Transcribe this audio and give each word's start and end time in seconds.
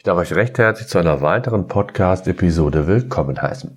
Ich 0.00 0.04
darf 0.04 0.16
euch 0.16 0.34
recht 0.34 0.56
herzlich 0.56 0.88
zu 0.88 0.96
einer 0.96 1.20
weiteren 1.20 1.68
Podcast-Episode 1.68 2.86
willkommen 2.86 3.42
heißen. 3.42 3.76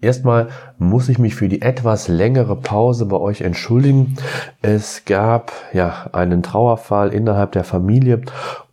Erstmal 0.00 0.48
muss 0.78 1.10
ich 1.10 1.18
mich 1.18 1.34
für 1.34 1.50
die 1.50 1.60
etwas 1.60 2.08
längere 2.08 2.56
Pause 2.56 3.04
bei 3.04 3.18
euch 3.18 3.42
entschuldigen. 3.42 4.16
Es 4.62 5.04
gab 5.04 5.52
ja 5.74 6.08
einen 6.12 6.42
Trauerfall 6.42 7.12
innerhalb 7.12 7.52
der 7.52 7.64
Familie 7.64 8.22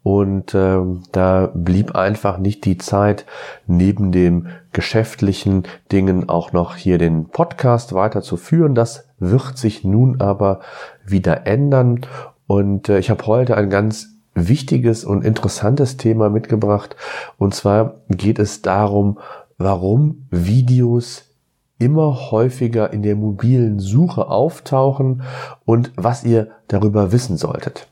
und 0.03 0.53
äh, 0.53 0.79
da 1.11 1.51
blieb 1.53 1.95
einfach 1.95 2.37
nicht 2.37 2.63
die 2.63 2.77
Zeit, 2.77 3.25
neben 3.67 4.13
den 4.13 4.47
geschäftlichen 4.71 5.63
Dingen 5.91 6.29
auch 6.29 6.53
noch 6.53 6.77
hier 6.77 6.97
den 6.97 7.25
Podcast 7.27 7.91
weiterzuführen. 7.91 8.73
Das 8.73 9.09
wird 9.19 9.57
sich 9.57 9.83
nun 9.83 10.21
aber 10.21 10.61
wieder 11.05 11.45
ändern 11.45 12.05
und 12.47 12.87
äh, 12.87 12.99
ich 12.99 13.09
habe 13.09 13.27
heute 13.27 13.57
ein 13.57 13.69
ganz 13.69 14.14
wichtiges 14.35 15.05
und 15.05 15.23
interessantes 15.23 15.97
Thema 15.97 16.29
mitgebracht. 16.29 16.95
Und 17.37 17.55
zwar 17.55 18.01
geht 18.09 18.37
es 18.37 18.61
darum, 18.61 19.19
warum 19.57 20.27
Videos 20.29 21.31
immer 21.79 22.31
häufiger 22.31 22.93
in 22.93 23.01
der 23.01 23.15
mobilen 23.15 23.79
Suche 23.79 24.27
auftauchen 24.27 25.23
und 25.65 25.91
was 25.95 26.23
ihr 26.23 26.49
darüber 26.67 27.11
wissen 27.11 27.37
solltet. 27.37 27.87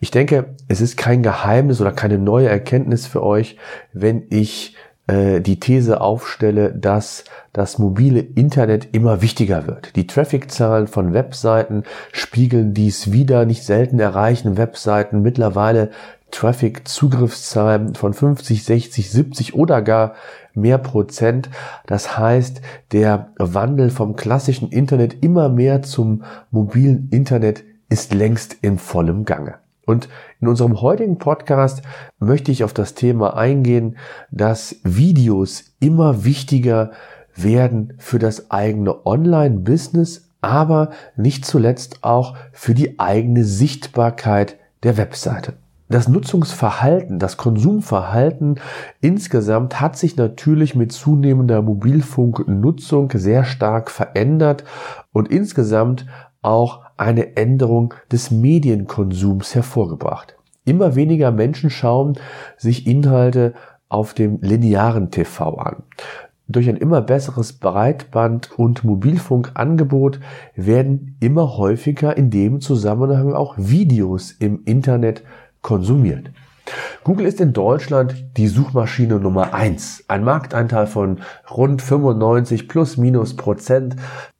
Ich 0.00 0.10
denke, 0.10 0.54
es 0.68 0.80
ist 0.80 0.96
kein 0.96 1.22
Geheimnis 1.22 1.80
oder 1.80 1.92
keine 1.92 2.18
neue 2.18 2.48
Erkenntnis 2.48 3.06
für 3.06 3.22
euch, 3.22 3.56
wenn 3.92 4.24
ich 4.30 4.74
äh, 5.10 5.40
die 5.40 5.58
These 5.58 6.00
aufstelle, 6.00 6.72
dass 6.72 7.24
das 7.52 7.78
mobile 7.78 8.20
Internet 8.20 8.88
immer 8.92 9.22
wichtiger 9.22 9.66
wird. 9.66 9.96
Die 9.96 10.06
Traffic-Zahlen 10.06 10.86
von 10.86 11.12
Webseiten 11.12 11.82
spiegeln 12.12 12.74
dies 12.74 13.10
wieder. 13.10 13.44
Nicht 13.44 13.64
selten 13.64 13.98
erreichen 13.98 14.56
Webseiten 14.56 15.20
mittlerweile 15.20 15.90
Traffic-Zugriffszahlen 16.30 17.96
von 17.96 18.14
50, 18.14 18.62
60, 18.62 19.10
70 19.10 19.54
oder 19.54 19.82
gar 19.82 20.14
mehr 20.54 20.78
Prozent. 20.78 21.50
Das 21.86 22.16
heißt, 22.16 22.60
der 22.92 23.32
Wandel 23.36 23.90
vom 23.90 24.14
klassischen 24.14 24.68
Internet 24.68 25.24
immer 25.24 25.48
mehr 25.48 25.82
zum 25.82 26.22
mobilen 26.52 27.08
Internet 27.10 27.64
ist 27.88 28.14
längst 28.14 28.56
in 28.62 28.78
vollem 28.78 29.24
Gange. 29.24 29.56
Und 29.90 30.08
in 30.40 30.46
unserem 30.46 30.80
heutigen 30.82 31.18
Podcast 31.18 31.82
möchte 32.20 32.52
ich 32.52 32.62
auf 32.62 32.72
das 32.72 32.94
Thema 32.94 33.36
eingehen, 33.36 33.96
dass 34.30 34.76
Videos 34.84 35.64
immer 35.80 36.24
wichtiger 36.24 36.92
werden 37.34 37.94
für 37.98 38.20
das 38.20 38.52
eigene 38.52 39.04
Online-Business, 39.04 40.28
aber 40.42 40.90
nicht 41.16 41.44
zuletzt 41.44 42.04
auch 42.04 42.36
für 42.52 42.72
die 42.72 43.00
eigene 43.00 43.42
Sichtbarkeit 43.42 44.58
der 44.84 44.96
Webseite. 44.96 45.54
Das 45.88 46.06
Nutzungsverhalten, 46.06 47.18
das 47.18 47.36
Konsumverhalten 47.36 48.60
insgesamt 49.00 49.80
hat 49.80 49.96
sich 49.96 50.16
natürlich 50.16 50.76
mit 50.76 50.92
zunehmender 50.92 51.62
Mobilfunknutzung 51.62 53.10
sehr 53.14 53.42
stark 53.42 53.90
verändert 53.90 54.62
und 55.10 55.26
insgesamt 55.32 56.06
auch 56.42 56.82
eine 57.00 57.36
Änderung 57.36 57.94
des 58.12 58.30
Medienkonsums 58.30 59.54
hervorgebracht. 59.54 60.36
Immer 60.64 60.94
weniger 60.94 61.30
Menschen 61.30 61.70
schauen 61.70 62.18
sich 62.56 62.86
Inhalte 62.86 63.54
auf 63.88 64.14
dem 64.14 64.38
linearen 64.42 65.10
TV 65.10 65.56
an. 65.56 65.82
Durch 66.46 66.68
ein 66.68 66.76
immer 66.76 67.00
besseres 67.00 67.52
Breitband- 67.58 68.52
und 68.58 68.84
Mobilfunkangebot 68.84 70.20
werden 70.56 71.16
immer 71.20 71.56
häufiger 71.56 72.16
in 72.16 72.30
dem 72.30 72.60
Zusammenhang 72.60 73.32
auch 73.32 73.54
Videos 73.56 74.32
im 74.32 74.62
Internet 74.64 75.22
konsumiert. 75.62 76.32
Google 77.04 77.26
ist 77.26 77.40
in 77.40 77.52
Deutschland 77.52 78.36
die 78.36 78.48
Suchmaschine 78.48 79.18
Nummer 79.18 79.54
eins. 79.54 80.04
Ein 80.08 80.24
Marktanteil 80.24 80.86
von 80.86 81.20
rund 81.50 81.82
95 81.82 82.68
plus 82.68 82.96
minus 82.96 83.36
Prozent. 83.36 83.96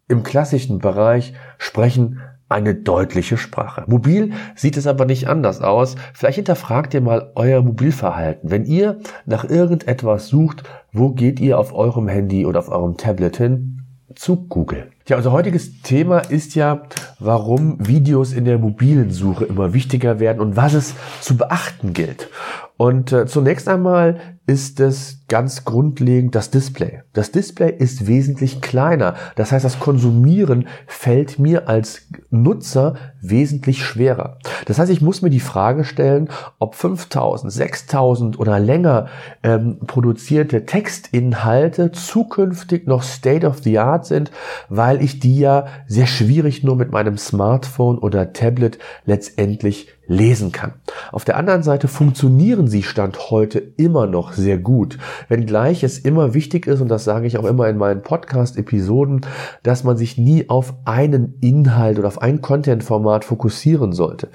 Im 0.09 0.22
klassischen 0.25 0.78
Bereich 0.78 1.34
sprechen 1.59 2.20
eine 2.50 2.75
deutliche 2.75 3.37
Sprache. 3.37 3.84
Mobil 3.87 4.33
sieht 4.55 4.77
es 4.77 4.87
aber 4.87 5.05
nicht 5.05 5.28
anders 5.28 5.61
aus. 5.62 5.94
Vielleicht 6.12 6.37
hinterfragt 6.37 6.93
ihr 6.94 7.00
mal 7.00 7.31
euer 7.37 7.62
Mobilverhalten. 7.62 8.50
Wenn 8.50 8.65
ihr 8.65 8.99
nach 9.25 9.44
irgendetwas 9.44 10.28
sucht, 10.28 10.65
wo 10.93 11.11
geht 11.11 11.41
ihr 11.41 11.59
auf 11.59 11.72
eurem 11.72 12.09
Handy 12.09 12.44
oder 12.44 12.59
auf 12.59 12.69
eurem 12.69 12.97
Tablet 12.97 13.37
hin? 13.37 13.77
Zu 14.16 14.49
Google. 14.49 14.88
Ja, 15.06 15.16
unser 15.16 15.31
heutiges 15.31 15.83
Thema 15.83 16.19
ist 16.19 16.56
ja, 16.56 16.83
warum 17.21 17.77
Videos 17.78 18.33
in 18.33 18.44
der 18.44 18.59
mobilen 18.59 19.12
Suche 19.12 19.44
immer 19.44 19.72
wichtiger 19.72 20.19
werden 20.19 20.41
und 20.41 20.56
was 20.56 20.75
es 20.75 20.94
zu 21.21 21.37
beachten 21.37 21.93
gilt. 21.93 22.28
Und 22.77 23.12
äh, 23.12 23.27
zunächst 23.27 23.69
einmal 23.69 24.19
ist 24.47 24.81
es 24.81 25.19
ganz 25.30 25.64
grundlegend 25.64 26.34
das 26.34 26.50
Display. 26.50 27.02
Das 27.14 27.30
Display 27.30 27.72
ist 27.72 28.06
wesentlich 28.08 28.60
kleiner. 28.60 29.14
Das 29.36 29.52
heißt, 29.52 29.64
das 29.64 29.78
Konsumieren 29.78 30.66
fällt 30.86 31.38
mir 31.38 31.68
als 31.68 32.08
Nutzer 32.30 32.94
wesentlich 33.22 33.84
schwerer. 33.84 34.38
Das 34.66 34.78
heißt, 34.78 34.90
ich 34.90 35.00
muss 35.00 35.22
mir 35.22 35.30
die 35.30 35.40
Frage 35.40 35.84
stellen, 35.84 36.28
ob 36.58 36.74
5000, 36.74 37.52
6000 37.52 38.38
oder 38.38 38.58
länger 38.58 39.06
ähm, 39.42 39.78
produzierte 39.86 40.66
Textinhalte 40.66 41.92
zukünftig 41.92 42.86
noch 42.86 43.04
State 43.04 43.46
of 43.46 43.60
the 43.62 43.78
Art 43.78 44.06
sind, 44.06 44.32
weil 44.69 45.00
ich 45.00 45.20
die 45.20 45.38
ja 45.38 45.66
sehr 45.86 46.06
schwierig 46.06 46.64
nur 46.64 46.74
mit 46.74 46.90
meinem 46.90 47.16
Smartphone 47.16 47.98
oder 47.98 48.32
Tablet 48.32 48.78
letztendlich 49.06 49.88
lesen 50.10 50.50
kann. 50.50 50.72
Auf 51.12 51.24
der 51.24 51.36
anderen 51.36 51.62
Seite 51.62 51.86
funktionieren 51.86 52.66
sie 52.66 52.82
Stand 52.82 53.30
heute 53.30 53.60
immer 53.76 54.08
noch 54.08 54.32
sehr 54.32 54.58
gut, 54.58 54.98
wenngleich 55.28 55.82
es 55.82 55.98
immer 55.98 56.34
wichtig 56.34 56.66
ist, 56.66 56.81
und 56.81 56.88
das 56.88 57.04
sage 57.04 57.26
ich 57.26 57.38
auch 57.38 57.44
immer 57.44 57.69
in 57.69 57.76
meinen 57.76 58.03
Podcast-Episoden, 58.03 59.22
dass 59.62 59.84
man 59.84 59.97
sich 59.97 60.19
nie 60.19 60.48
auf 60.48 60.75
einen 60.84 61.34
Inhalt 61.41 61.98
oder 61.98 62.08
auf 62.08 62.22
ein 62.22 62.41
Content-Format 62.41 63.25
fokussieren 63.25 63.92
sollte. 63.92 64.28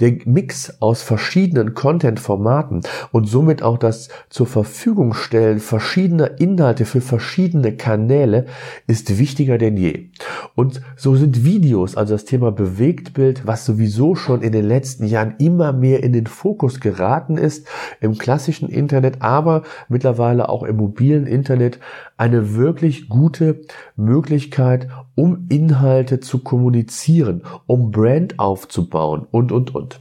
Der 0.00 0.16
Mix 0.24 0.80
aus 0.80 1.02
verschiedenen 1.02 1.74
Content-Formaten 1.74 2.80
und 3.12 3.28
somit 3.28 3.62
auch 3.62 3.78
das 3.78 4.08
zur 4.30 4.46
Verfügung 4.46 5.14
stellen 5.14 5.60
verschiedener 5.60 6.40
Inhalte 6.40 6.84
für 6.84 7.00
verschiedene 7.00 7.76
Kanäle 7.76 8.46
ist 8.86 9.18
wichtiger 9.18 9.58
denn 9.58 9.76
je. 9.76 10.08
Und 10.54 10.80
so 10.96 11.16
sind 11.16 11.44
Videos, 11.44 11.96
also 11.96 12.14
das 12.14 12.24
Thema 12.24 12.52
Bewegtbild, 12.52 13.46
was 13.46 13.64
sowieso 13.64 14.14
schon 14.14 14.42
in 14.42 14.52
den 14.52 14.64
letzten 14.64 15.04
Jahren 15.04 15.34
immer 15.38 15.72
mehr 15.72 16.02
in 16.02 16.12
den 16.12 16.26
Fokus 16.26 16.80
geraten 16.80 17.36
ist, 17.36 17.66
im 18.00 18.18
klassischen 18.18 18.68
Internet, 18.68 19.22
aber 19.22 19.62
mittlerweile 19.88 20.31
auch 20.40 20.62
im 20.62 20.76
mobilen 20.76 21.26
Internet, 21.26 21.78
eine 22.16 22.54
wirklich 22.54 23.08
gute 23.08 23.60
Möglichkeit, 23.96 24.88
um 25.14 25.46
Inhalte 25.48 26.20
zu 26.20 26.38
kommunizieren, 26.38 27.42
um 27.66 27.90
Brand 27.90 28.38
aufzubauen 28.38 29.26
und, 29.30 29.52
und, 29.52 29.74
und. 29.74 30.00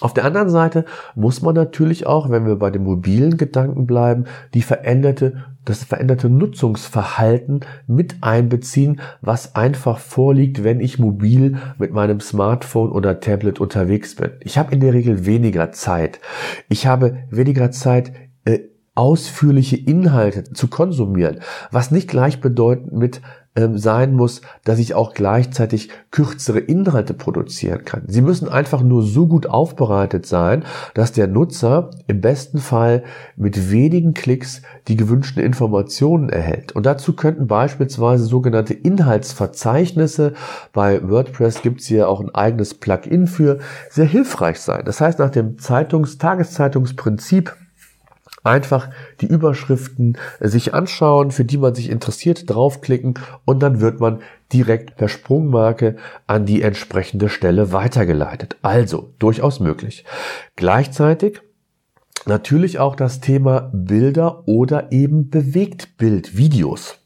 Auf 0.00 0.12
der 0.12 0.24
anderen 0.24 0.50
Seite 0.50 0.84
muss 1.14 1.40
man 1.40 1.54
natürlich 1.54 2.06
auch, 2.06 2.28
wenn 2.28 2.46
wir 2.46 2.56
bei 2.56 2.70
dem 2.70 2.84
mobilen 2.84 3.36
Gedanken 3.36 3.86
bleiben, 3.86 4.24
die 4.52 4.62
veränderte, 4.62 5.44
das 5.64 5.84
veränderte 5.84 6.28
Nutzungsverhalten 6.28 7.60
mit 7.86 8.16
einbeziehen, 8.20 9.00
was 9.20 9.54
einfach 9.54 9.98
vorliegt, 9.98 10.64
wenn 10.64 10.80
ich 10.80 10.98
mobil 10.98 11.56
mit 11.78 11.92
meinem 11.92 12.20
Smartphone 12.20 12.90
oder 12.90 13.20
Tablet 13.20 13.60
unterwegs 13.60 14.16
bin. 14.16 14.32
Ich 14.40 14.58
habe 14.58 14.74
in 14.74 14.80
der 14.80 14.92
Regel 14.92 15.26
weniger 15.26 15.72
Zeit. 15.72 16.20
Ich 16.68 16.86
habe 16.86 17.18
weniger 17.30 17.70
Zeit, 17.70 18.12
ausführliche 18.94 19.76
Inhalte 19.76 20.44
zu 20.44 20.68
konsumieren, 20.68 21.40
was 21.70 21.90
nicht 21.90 22.08
gleichbedeutend 22.08 22.92
mit 22.92 23.20
ähm, 23.56 23.78
sein 23.78 24.14
muss, 24.14 24.40
dass 24.64 24.78
ich 24.78 24.94
auch 24.94 25.14
gleichzeitig 25.14 25.88
kürzere 26.10 26.58
Inhalte 26.58 27.14
produzieren 27.14 27.84
kann. 27.84 28.02
Sie 28.06 28.20
müssen 28.20 28.48
einfach 28.48 28.82
nur 28.82 29.02
so 29.02 29.26
gut 29.26 29.46
aufbereitet 29.46 30.26
sein, 30.26 30.64
dass 30.94 31.12
der 31.12 31.28
Nutzer 31.28 31.90
im 32.06 32.20
besten 32.20 32.58
Fall 32.58 33.04
mit 33.36 33.70
wenigen 33.70 34.14
Klicks 34.14 34.62
die 34.88 34.96
gewünschten 34.96 35.42
Informationen 35.42 36.28
erhält. 36.28 36.72
Und 36.72 36.84
dazu 36.86 37.14
könnten 37.14 37.46
beispielsweise 37.46 38.24
sogenannte 38.24 38.74
Inhaltsverzeichnisse, 38.74 40.32
bei 40.72 41.08
WordPress 41.08 41.62
gibt 41.62 41.80
es 41.80 41.86
hier 41.86 42.08
auch 42.08 42.20
ein 42.20 42.34
eigenes 42.34 42.74
Plugin 42.74 43.28
für, 43.28 43.58
sehr 43.88 44.06
hilfreich 44.06 44.60
sein. 44.60 44.84
Das 44.84 45.00
heißt, 45.00 45.20
nach 45.20 45.30
dem 45.30 45.58
Zeitungs-, 45.58 46.18
Tageszeitungsprinzip 46.18 47.54
Einfach 48.44 48.90
die 49.22 49.26
Überschriften 49.26 50.18
sich 50.38 50.74
anschauen, 50.74 51.30
für 51.30 51.46
die 51.46 51.56
man 51.56 51.74
sich 51.74 51.90
interessiert, 51.90 52.48
draufklicken 52.48 53.14
und 53.46 53.60
dann 53.62 53.80
wird 53.80 54.00
man 54.00 54.20
direkt 54.52 54.96
per 54.96 55.08
Sprungmarke 55.08 55.96
an 56.26 56.44
die 56.44 56.60
entsprechende 56.60 57.30
Stelle 57.30 57.72
weitergeleitet. 57.72 58.56
Also 58.60 59.14
durchaus 59.18 59.60
möglich. 59.60 60.04
Gleichzeitig 60.56 61.40
natürlich 62.26 62.78
auch 62.78 62.96
das 62.96 63.20
Thema 63.20 63.70
Bilder 63.72 64.46
oder 64.46 64.92
eben 64.92 65.30
Bewegtbildvideos. 65.30 66.98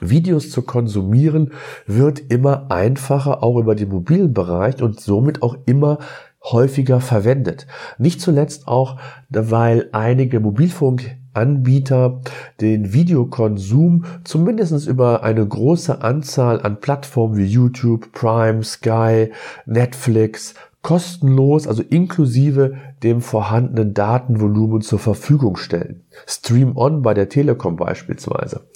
Videos 0.00 0.50
zu 0.50 0.62
konsumieren 0.62 1.52
wird 1.86 2.20
immer 2.30 2.70
einfacher, 2.70 3.42
auch 3.42 3.58
über 3.58 3.74
den 3.74 3.88
mobilen 3.88 4.32
Bereich 4.32 4.82
und 4.82 5.00
somit 5.00 5.42
auch 5.42 5.56
immer 5.66 5.98
häufiger 6.42 7.00
verwendet. 7.00 7.66
Nicht 7.98 8.20
zuletzt 8.20 8.68
auch, 8.68 8.98
weil 9.28 9.88
einige 9.92 10.40
Mobilfunkanbieter 10.40 12.20
den 12.60 12.92
Videokonsum 12.92 14.04
zumindest 14.24 14.86
über 14.86 15.22
eine 15.22 15.46
große 15.46 16.02
Anzahl 16.02 16.60
an 16.60 16.80
Plattformen 16.80 17.36
wie 17.36 17.46
YouTube, 17.46 18.12
Prime, 18.12 18.62
Sky, 18.62 19.32
Netflix, 19.66 20.54
kostenlos, 20.82 21.66
also 21.66 21.82
inklusive 21.82 22.76
dem 23.02 23.20
vorhandenen 23.20 23.94
Datenvolumen 23.94 24.80
zur 24.80 24.98
Verfügung 24.98 25.56
stellen. 25.56 26.04
Stream 26.26 26.76
On 26.76 27.02
bei 27.02 27.14
der 27.14 27.28
Telekom 27.28 27.76
beispielsweise. 27.76 28.66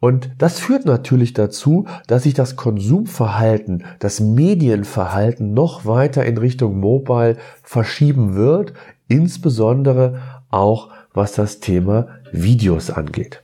Und 0.00 0.30
das 0.38 0.58
führt 0.58 0.86
natürlich 0.86 1.34
dazu, 1.34 1.86
dass 2.06 2.22
sich 2.22 2.34
das 2.34 2.56
Konsumverhalten, 2.56 3.84
das 3.98 4.20
Medienverhalten 4.20 5.52
noch 5.52 5.84
weiter 5.84 6.24
in 6.24 6.38
Richtung 6.38 6.80
Mobile 6.80 7.36
verschieben 7.62 8.34
wird, 8.34 8.72
insbesondere 9.08 10.20
auch 10.48 10.88
was 11.12 11.32
das 11.32 11.60
Thema 11.60 12.08
Videos 12.32 12.90
angeht. 12.90 13.42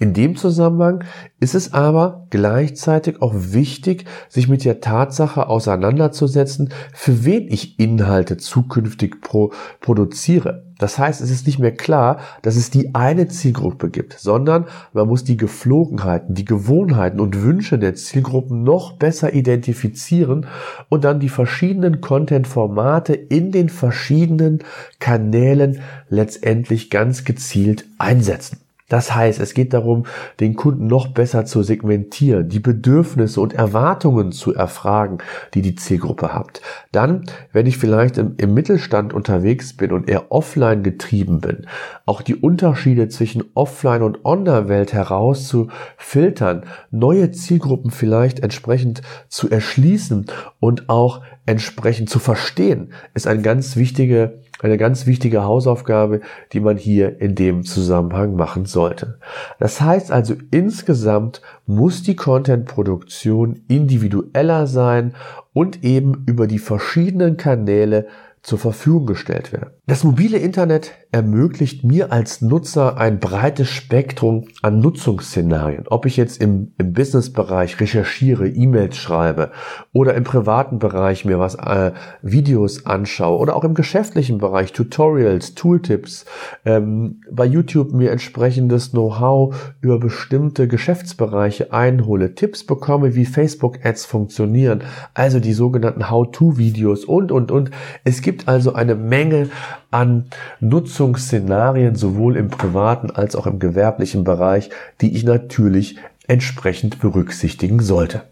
In 0.00 0.14
dem 0.14 0.34
Zusammenhang 0.34 1.04
ist 1.40 1.54
es 1.54 1.74
aber 1.74 2.26
gleichzeitig 2.30 3.20
auch 3.20 3.34
wichtig, 3.36 4.06
sich 4.30 4.48
mit 4.48 4.64
der 4.64 4.80
Tatsache 4.80 5.46
auseinanderzusetzen, 5.46 6.70
für 6.94 7.26
wen 7.26 7.46
ich 7.48 7.78
Inhalte 7.78 8.38
zukünftig 8.38 9.20
pro 9.20 9.52
produziere. 9.82 10.64
Das 10.78 10.98
heißt, 10.98 11.20
es 11.20 11.30
ist 11.30 11.46
nicht 11.46 11.58
mehr 11.58 11.74
klar, 11.74 12.20
dass 12.40 12.56
es 12.56 12.70
die 12.70 12.94
eine 12.94 13.28
Zielgruppe 13.28 13.90
gibt, 13.90 14.18
sondern 14.18 14.64
man 14.94 15.06
muss 15.06 15.22
die 15.22 15.36
Geflogenheiten, 15.36 16.34
die 16.34 16.46
Gewohnheiten 16.46 17.20
und 17.20 17.42
Wünsche 17.42 17.78
der 17.78 17.94
Zielgruppen 17.94 18.62
noch 18.62 18.94
besser 18.94 19.34
identifizieren 19.34 20.46
und 20.88 21.04
dann 21.04 21.20
die 21.20 21.28
verschiedenen 21.28 22.00
Content-Formate 22.00 23.12
in 23.12 23.52
den 23.52 23.68
verschiedenen 23.68 24.60
Kanälen 24.98 25.80
letztendlich 26.08 26.88
ganz 26.88 27.26
gezielt 27.26 27.84
einsetzen. 27.98 28.60
Das 28.90 29.14
heißt, 29.14 29.40
es 29.40 29.54
geht 29.54 29.72
darum, 29.72 30.04
den 30.40 30.56
Kunden 30.56 30.88
noch 30.88 31.06
besser 31.06 31.46
zu 31.46 31.62
segmentieren, 31.62 32.48
die 32.48 32.58
Bedürfnisse 32.58 33.40
und 33.40 33.54
Erwartungen 33.54 34.32
zu 34.32 34.52
erfragen, 34.52 35.18
die 35.54 35.62
die 35.62 35.76
Zielgruppe 35.76 36.34
hat. 36.34 36.60
Dann, 36.92 37.24
wenn 37.52 37.66
ich 37.66 37.78
vielleicht 37.78 38.18
im, 38.18 38.34
im, 38.36 38.52
Mittelstand 38.52 39.14
unterwegs 39.14 39.76
bin 39.76 39.92
und 39.92 40.08
eher 40.08 40.32
offline 40.32 40.82
getrieben 40.82 41.40
bin, 41.40 41.66
auch 42.04 42.20
die 42.20 42.34
Unterschiede 42.34 43.08
zwischen 43.08 43.44
Offline 43.54 44.02
und 44.02 44.24
Online-Welt 44.24 44.92
herauszufiltern, 44.92 46.64
neue 46.90 47.30
Zielgruppen 47.30 47.92
vielleicht 47.92 48.40
entsprechend 48.40 49.02
zu 49.28 49.48
erschließen 49.48 50.26
und 50.58 50.88
auch 50.88 51.22
entsprechend 51.46 52.10
zu 52.10 52.18
verstehen, 52.18 52.92
ist 53.14 53.28
ein 53.28 53.42
ganz 53.42 53.76
wichtige 53.76 54.40
eine 54.62 54.76
ganz 54.76 55.06
wichtige 55.06 55.44
Hausaufgabe, 55.44 56.20
die 56.52 56.60
man 56.60 56.76
hier 56.76 57.20
in 57.20 57.34
dem 57.34 57.64
Zusammenhang 57.64 58.34
machen 58.34 58.66
sollte. 58.66 59.18
Das 59.58 59.80
heißt 59.80 60.12
also 60.12 60.34
insgesamt 60.50 61.42
muss 61.66 62.02
die 62.02 62.16
Content-Produktion 62.16 63.60
individueller 63.68 64.66
sein 64.66 65.14
und 65.52 65.84
eben 65.84 66.24
über 66.26 66.46
die 66.46 66.58
verschiedenen 66.58 67.36
Kanäle 67.36 68.06
zur 68.42 68.58
Verfügung 68.58 69.06
gestellt 69.06 69.52
werden. 69.52 69.70
Das 69.90 70.04
mobile 70.04 70.38
Internet 70.38 70.92
ermöglicht 71.10 71.82
mir 71.82 72.12
als 72.12 72.42
Nutzer 72.42 72.96
ein 72.96 73.18
breites 73.18 73.68
Spektrum 73.68 74.44
an 74.62 74.78
Nutzungsszenarien. 74.78 75.88
Ob 75.88 76.06
ich 76.06 76.16
jetzt 76.16 76.40
im, 76.40 76.70
im 76.78 76.92
Businessbereich 76.92 77.80
recherchiere, 77.80 78.46
E-Mails 78.46 78.96
schreibe 78.96 79.50
oder 79.92 80.14
im 80.14 80.22
privaten 80.22 80.78
Bereich 80.78 81.24
mir 81.24 81.40
was 81.40 81.56
äh, 81.56 81.90
Videos 82.22 82.86
anschaue 82.86 83.40
oder 83.40 83.56
auch 83.56 83.64
im 83.64 83.74
geschäftlichen 83.74 84.38
Bereich 84.38 84.72
Tutorials, 84.72 85.56
Tooltips, 85.56 86.24
ähm, 86.64 87.22
bei 87.28 87.44
YouTube 87.44 87.92
mir 87.92 88.12
entsprechendes 88.12 88.92
Know-how 88.92 89.74
über 89.80 89.98
bestimmte 89.98 90.68
Geschäftsbereiche 90.68 91.72
einhole, 91.72 92.36
Tipps 92.36 92.64
bekomme, 92.64 93.16
wie 93.16 93.24
Facebook-Ads 93.24 94.06
funktionieren, 94.06 94.84
also 95.14 95.40
die 95.40 95.52
sogenannten 95.52 96.10
How-to-Videos 96.10 97.04
und, 97.04 97.32
und, 97.32 97.50
und. 97.50 97.72
Es 98.04 98.22
gibt 98.22 98.46
also 98.46 98.72
eine 98.74 98.94
Menge 98.94 99.48
an 99.90 100.26
Nutzungsszenarien 100.60 101.94
sowohl 101.96 102.36
im 102.36 102.48
privaten 102.48 103.10
als 103.10 103.36
auch 103.36 103.46
im 103.46 103.58
gewerblichen 103.58 104.24
Bereich, 104.24 104.70
die 105.00 105.14
ich 105.14 105.24
natürlich 105.24 105.96
entsprechend 106.26 107.00
berücksichtigen 107.00 107.80
sollte. 107.80 108.22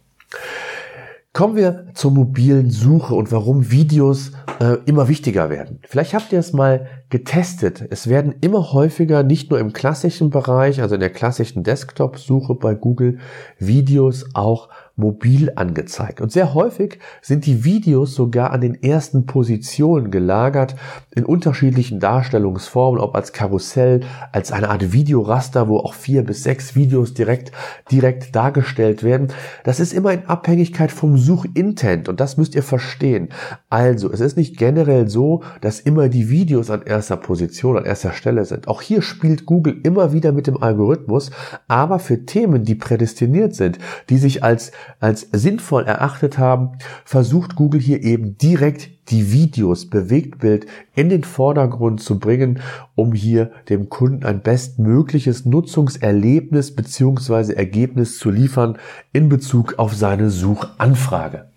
Kommen 1.32 1.56
wir 1.56 1.86
zur 1.94 2.10
mobilen 2.10 2.70
Suche 2.70 3.14
und 3.14 3.30
warum 3.30 3.70
Videos 3.70 4.32
äh, 4.60 4.78
immer 4.86 5.08
wichtiger 5.08 5.50
werden. 5.50 5.78
Vielleicht 5.86 6.14
habt 6.14 6.32
ihr 6.32 6.38
es 6.38 6.52
mal 6.52 6.88
getestet. 7.10 7.84
Es 7.90 8.08
werden 8.08 8.34
immer 8.40 8.72
häufiger, 8.72 9.22
nicht 9.22 9.50
nur 9.50 9.60
im 9.60 9.72
klassischen 9.72 10.30
Bereich, 10.30 10.80
also 10.82 10.94
in 10.96 11.00
der 11.00 11.10
klassischen 11.10 11.62
Desktop-Suche 11.62 12.54
bei 12.54 12.74
Google, 12.74 13.18
Videos 13.58 14.26
auch 14.34 14.68
mobil 14.98 15.52
angezeigt. 15.54 16.20
Und 16.20 16.32
sehr 16.32 16.54
häufig 16.54 16.98
sind 17.22 17.46
die 17.46 17.64
Videos 17.64 18.14
sogar 18.14 18.50
an 18.50 18.60
den 18.60 18.82
ersten 18.82 19.26
Positionen 19.26 20.10
gelagert, 20.10 20.74
in 21.14 21.24
unterschiedlichen 21.24 22.00
Darstellungsformen, 22.00 23.00
ob 23.00 23.14
als 23.14 23.32
Karussell, 23.32 24.00
als 24.32 24.50
eine 24.50 24.70
Art 24.70 24.92
Videoraster, 24.92 25.68
wo 25.68 25.78
auch 25.78 25.94
vier 25.94 26.24
bis 26.24 26.42
sechs 26.42 26.74
Videos 26.74 27.14
direkt, 27.14 27.52
direkt 27.92 28.34
dargestellt 28.34 29.04
werden. 29.04 29.28
Das 29.62 29.78
ist 29.78 29.92
immer 29.92 30.12
in 30.12 30.26
Abhängigkeit 30.26 30.90
vom 30.90 31.16
Suchintent 31.16 32.08
und 32.08 32.18
das 32.18 32.36
müsst 32.36 32.56
ihr 32.56 32.64
verstehen. 32.64 33.28
Also, 33.70 34.10
es 34.10 34.20
ist 34.20 34.36
nicht 34.36 34.58
generell 34.58 35.08
so, 35.08 35.42
dass 35.60 35.78
immer 35.78 36.08
die 36.08 36.28
Videos 36.28 36.70
an 36.70 36.82
erster 36.82 37.16
Position, 37.16 37.78
an 37.78 37.84
erster 37.84 38.12
Stelle 38.12 38.44
sind. 38.44 38.66
Auch 38.66 38.82
hier 38.82 39.02
spielt 39.02 39.46
Google 39.46 39.80
immer 39.84 40.12
wieder 40.12 40.32
mit 40.32 40.48
dem 40.48 40.60
Algorithmus, 40.60 41.30
aber 41.68 42.00
für 42.00 42.26
Themen, 42.26 42.64
die 42.64 42.74
prädestiniert 42.74 43.54
sind, 43.54 43.78
die 44.10 44.18
sich 44.18 44.42
als 44.42 44.72
als 45.00 45.28
sinnvoll 45.32 45.84
erachtet 45.84 46.38
haben, 46.38 46.78
versucht 47.04 47.56
Google 47.56 47.80
hier 47.80 48.02
eben 48.02 48.36
direkt 48.38 48.90
die 49.10 49.32
Videos, 49.32 49.88
Bewegtbild 49.88 50.66
in 50.94 51.08
den 51.08 51.24
Vordergrund 51.24 52.00
zu 52.00 52.18
bringen, 52.18 52.60
um 52.94 53.12
hier 53.12 53.50
dem 53.68 53.88
Kunden 53.88 54.24
ein 54.24 54.42
bestmögliches 54.42 55.46
Nutzungserlebnis 55.46 56.74
beziehungsweise 56.74 57.56
Ergebnis 57.56 58.18
zu 58.18 58.30
liefern 58.30 58.78
in 59.12 59.28
Bezug 59.28 59.78
auf 59.78 59.94
seine 59.94 60.30
Suchanfrage. 60.30 61.50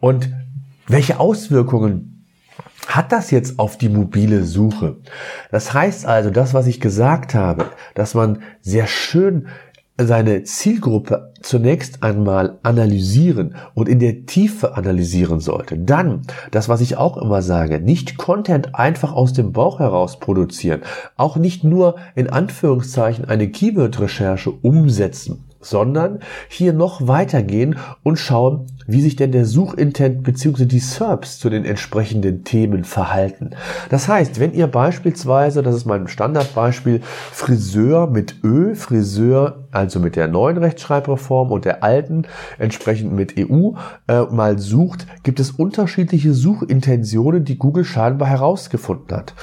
Und 0.00 0.30
welche 0.86 1.20
Auswirkungen 1.20 2.26
hat 2.86 3.12
das 3.12 3.30
jetzt 3.30 3.58
auf 3.58 3.78
die 3.78 3.88
mobile 3.88 4.44
Suche? 4.44 4.96
Das 5.50 5.72
heißt 5.72 6.06
also, 6.06 6.30
das, 6.30 6.54
was 6.54 6.66
ich 6.66 6.80
gesagt 6.80 7.34
habe, 7.34 7.66
dass 7.94 8.14
man 8.14 8.42
sehr 8.60 8.86
schön 8.86 9.48
seine 9.98 10.44
Zielgruppe 10.44 11.32
zunächst 11.42 12.02
einmal 12.02 12.58
analysieren 12.62 13.56
und 13.74 13.88
in 13.88 13.98
der 13.98 14.26
Tiefe 14.26 14.76
analysieren 14.76 15.40
sollte. 15.40 15.78
Dann, 15.78 16.22
das 16.50 16.68
was 16.68 16.80
ich 16.80 16.96
auch 16.96 17.16
immer 17.16 17.42
sage, 17.42 17.80
nicht 17.80 18.16
Content 18.16 18.74
einfach 18.74 19.12
aus 19.12 19.32
dem 19.32 19.52
Bauch 19.52 19.80
heraus 19.80 20.18
produzieren, 20.18 20.80
auch 21.16 21.36
nicht 21.36 21.64
nur 21.64 21.96
in 22.14 22.30
Anführungszeichen 22.30 23.26
eine 23.26 23.48
Keyword-Recherche 23.48 24.50
umsetzen, 24.50 25.44
sondern 25.62 26.20
hier 26.48 26.72
noch 26.72 27.06
weitergehen 27.06 27.76
und 28.02 28.18
schauen, 28.18 28.66
wie 28.86 29.00
sich 29.00 29.16
denn 29.16 29.32
der 29.32 29.46
Suchintent 29.46 30.22
bzw. 30.22 30.66
die 30.66 30.80
SERPs 30.80 31.38
zu 31.38 31.48
den 31.48 31.64
entsprechenden 31.64 32.44
Themen 32.44 32.84
verhalten. 32.84 33.50
Das 33.88 34.08
heißt, 34.08 34.40
wenn 34.40 34.52
ihr 34.52 34.66
beispielsweise, 34.66 35.62
das 35.62 35.76
ist 35.76 35.86
mein 35.86 36.08
Standardbeispiel, 36.08 37.00
Friseur 37.02 38.08
mit 38.08 38.36
Ö, 38.42 38.74
Friseur, 38.74 39.64
also 39.70 40.00
mit 40.00 40.16
der 40.16 40.28
neuen 40.28 40.58
Rechtschreibreform 40.58 41.50
und 41.50 41.64
der 41.64 41.82
alten, 41.82 42.24
entsprechend 42.58 43.12
mit 43.12 43.34
EU, 43.38 43.72
äh, 44.08 44.22
mal 44.22 44.58
sucht, 44.58 45.06
gibt 45.22 45.40
es 45.40 45.52
unterschiedliche 45.52 46.34
Suchintentionen, 46.34 47.44
die 47.44 47.58
Google 47.58 47.84
scheinbar 47.84 48.28
herausgefunden 48.28 49.16
hat 49.16 49.34